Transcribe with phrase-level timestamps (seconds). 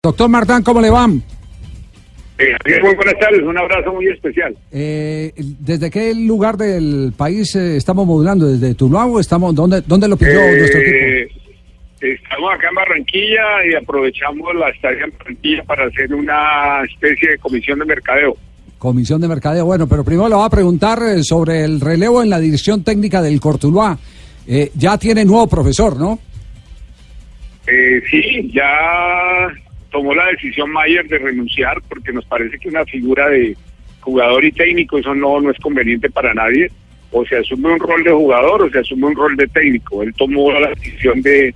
[0.00, 1.20] Doctor Martán, ¿cómo le van?
[2.38, 3.42] Eh, muy buenas tardes.
[3.42, 4.56] Un abrazo muy especial.
[4.70, 8.46] Eh, ¿Desde qué lugar del país eh, estamos modulando?
[8.46, 11.34] ¿Desde Tuluá o estamos, dónde, dónde lo pidió Eh, nuestro equipo?
[12.00, 17.38] Estamos acá en Barranquilla y aprovechamos la estadía en Barranquilla para hacer una especie de
[17.38, 18.36] comisión de mercadeo.
[18.78, 19.64] Comisión de Mercadeo.
[19.64, 23.20] Bueno, pero primero le voy a preguntar eh, sobre el relevo en la dirección técnica
[23.20, 23.98] del Cortuluá.
[24.46, 26.20] Eh, ya tiene nuevo profesor, ¿no?
[27.66, 29.48] Eh, sí, ya
[30.08, 33.54] tomó la decisión Mayer de renunciar porque nos parece que una figura de
[34.00, 36.70] jugador y técnico, eso no, no es conveniente para nadie.
[37.10, 40.02] O se asume un rol de jugador o se asume un rol de técnico.
[40.02, 41.54] Él tomó la decisión de,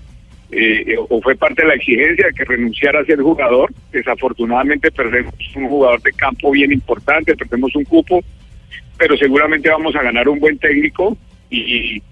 [0.51, 3.73] eh, o fue parte de la exigencia de que renunciara a ser jugador.
[3.91, 8.23] Desafortunadamente perdemos un jugador de campo bien importante, perdemos un cupo,
[8.99, 11.17] pero seguramente vamos a ganar un buen técnico
[11.49, 12.03] y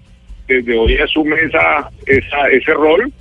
[0.47, 3.11] desde hoy asume esa, esa, ese rol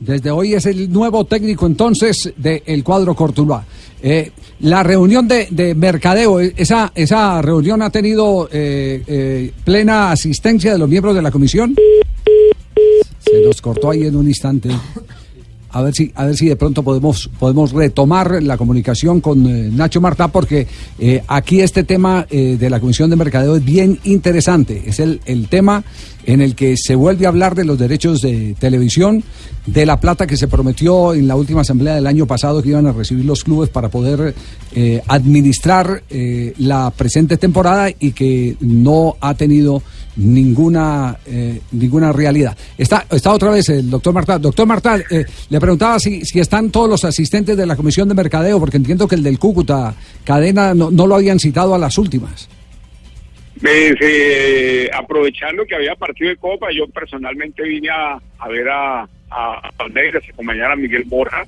[0.00, 3.64] Desde hoy es el nuevo técnico entonces del cuadro Cortuluá.
[4.02, 10.12] Eh, la reunión de, de mercadeo, eh, esa, esa reunión ha tenido eh, eh, plena
[10.12, 11.74] asistencia de los miembros de la comisión.
[13.20, 14.70] Se nos cortó ahí en un instante.
[15.74, 19.70] A ver si, a ver si de pronto podemos, podemos retomar la comunicación con eh,
[19.72, 20.68] Nacho Martá, porque
[21.00, 24.84] eh, aquí este tema eh, de la Comisión de Mercadeo es bien interesante.
[24.86, 25.82] Es el, el tema
[26.26, 29.24] en el que se vuelve a hablar de los derechos de televisión,
[29.66, 32.86] de la plata que se prometió en la última asamblea del año pasado que iban
[32.86, 34.34] a recibir los clubes para poder
[35.06, 36.02] administrar
[36.58, 39.82] la presente temporada y que no ha tenido
[40.16, 41.18] ninguna
[41.72, 42.56] ninguna realidad.
[42.78, 44.38] Está, está otra vez el doctor Martá.
[44.38, 48.60] Doctor Martá, le preguntaba si, si están todos los asistentes de la Comisión de Mercadeo,
[48.60, 49.94] porque entiendo que el del Cúcuta
[50.24, 52.48] Cadena no, no lo habían citado a las últimas.
[53.60, 59.70] Pues, eh, aprovechando que había partido de Copa, yo personalmente vine a, ver a, a,
[59.76, 61.46] Palmeiras, acompañar a Miguel Borja,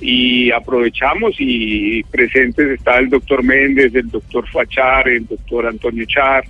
[0.00, 6.44] y aprovechamos y presentes está el doctor Méndez, el doctor Fachar, el doctor Antonio Char,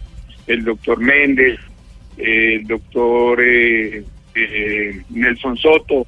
[0.47, 1.59] el doctor Méndez,
[2.17, 4.03] el doctor eh,
[4.35, 6.07] eh, Nelson Soto,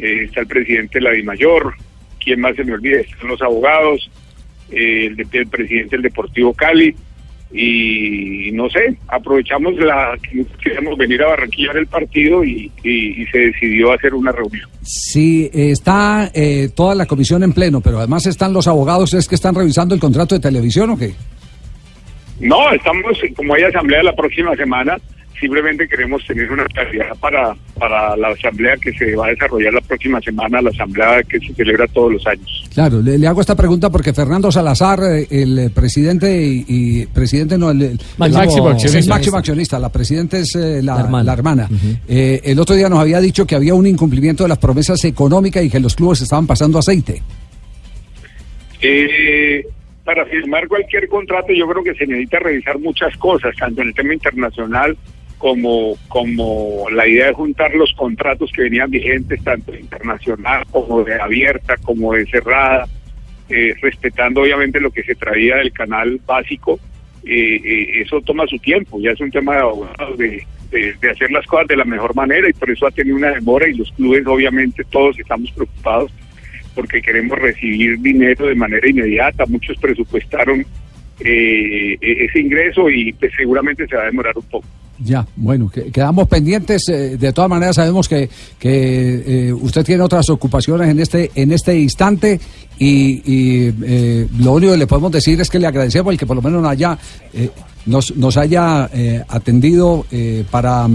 [0.00, 1.74] eh, está el presidente de la DIMAYOR,
[2.22, 3.00] ¿quién más se me olvida?
[3.00, 4.10] Están los abogados,
[4.70, 6.94] eh, el, de- el presidente del Deportivo Cali,
[7.50, 13.26] y no sé, aprovechamos la que queríamos venir a Barranquilla el partido y, y- y
[13.26, 14.68] se decidió hacer una reunión.
[14.82, 19.26] Sí, eh, está eh, toda la comisión en pleno, pero además están los abogados, ¿es
[19.28, 21.12] que están revisando el contrato de televisión o qué?
[22.40, 24.96] No, estamos, como hay asamblea la próxima semana,
[25.40, 29.80] simplemente queremos tener una claridad para, para la asamblea que se va a desarrollar la
[29.80, 32.64] próxima semana, la asamblea que se celebra todos los años.
[32.74, 37.56] Claro, le, le hago esta pregunta porque Fernando Salazar, eh, el presidente y, y- presidente
[37.58, 38.98] no, el, el- Máximo accionista.
[38.98, 41.24] el máximo accionista, la presidenta es eh, la, La hermana.
[41.24, 41.68] la hermana.
[42.08, 45.64] Eh, el otro día nos había dicho que había un incumplimiento de las promesas económicas
[45.64, 47.22] y que los clubes estaban pasando aceite.
[48.80, 49.64] Eh,
[50.04, 53.94] para firmar cualquier contrato yo creo que se necesita revisar muchas cosas, tanto en el
[53.94, 54.96] tema internacional
[55.38, 61.14] como, como la idea de juntar los contratos que venían vigentes, tanto internacional como de
[61.20, 62.86] abierta, como de cerrada,
[63.48, 66.78] eh, respetando obviamente lo que se traía del canal básico.
[67.24, 71.10] Eh, eh, eso toma su tiempo, ya es un tema de abogados, de, de- de
[71.10, 73.74] hacer las cosas de la mejor manera y por eso ha tenido una demora y
[73.74, 76.12] los clubes obviamente todos estamos preocupados
[76.74, 79.44] porque queremos recibir dinero de manera inmediata.
[79.46, 80.64] Muchos presupuestaron
[81.20, 84.66] eh, e- ese ingreso y pues, seguramente se va a demorar un poco.
[85.00, 86.88] Ya, bueno, que- quedamos pendientes.
[86.88, 88.28] eh, de todas maneras, sabemos que,
[88.58, 92.40] que eh, usted tiene otras ocupaciones en este en este instante
[92.78, 96.26] y, y, eh, lo único que le podemos decir es que le agradecemos el que
[96.26, 96.98] por lo menos nos haya,
[97.32, 97.48] eh,
[97.88, 100.86] nos, nos haya eh, atendido eh, para,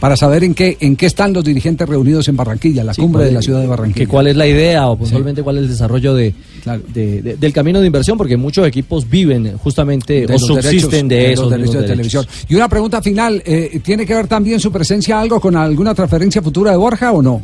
[0.00, 3.24] para saber en qué en qué están los dirigentes reunidos en Barranquilla, la Sí, cumbre
[3.24, 4.04] de la ciudad de Barranquilla.
[4.06, 6.82] que cuál es la idea o puntualmente cuál es el desarrollo de, Claro.
[6.88, 11.08] de- de- del camino de inversión, porque muchos equipos viven justamente de o subsisten derechos-
[11.08, 12.26] de, esos los derechos mismos de derechos.
[12.26, 12.46] televisión.
[12.48, 16.42] Y una pregunta final, eh, ¿tiene que ver también su presencia algo con alguna transferencia
[16.42, 17.40] futura de Borja o no?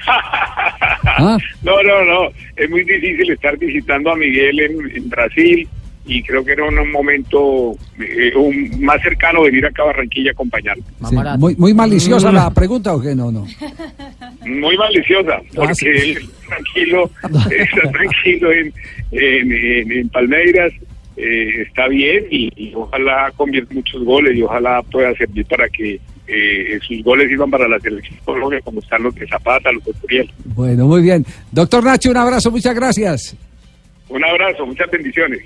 [1.04, 1.38] ¿Ah?
[1.62, 2.30] No, no, no.
[2.56, 5.68] Es muy difícil estar visitando a Miguel en, en Brasil
[6.12, 10.32] y creo que era un, momento eh, un- más cercano venir acá a Barranquilla a
[10.32, 10.82] acompañarlo.
[11.08, 13.14] Sí, muy, muy maliciosa la pregunta o qué?
[13.14, 13.46] No, no.
[14.44, 15.86] muy maliciosa, porque sí.
[15.86, 17.10] él está tranquilo,
[17.50, 18.72] está tranquilo en,
[19.12, 20.72] en, en- en Palmeiras,
[21.16, 26.00] eh, está bien y, y ojalá convierta muchos goles y ojalá pueda servir para que
[26.26, 29.92] eh, sus goles sirvan para la selección Colombia, como están los de Zapata, los de
[29.92, 30.30] Curiel.
[30.44, 31.24] Bueno, muy bien.
[31.52, 33.36] Doctor Nacho, un abrazo, muchas gracias.
[34.08, 35.40] Un abrazo, muchas bendiciones.